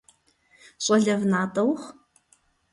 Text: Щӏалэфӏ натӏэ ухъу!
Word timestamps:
Щӏалэфӏ 0.83 1.25
натӏэ 1.31 1.61
ухъу! 1.71 1.89